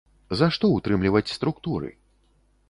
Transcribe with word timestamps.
За 0.39 0.47
што 0.55 0.69
ўтрымліваць 0.77 1.33
структуры? 1.35 1.93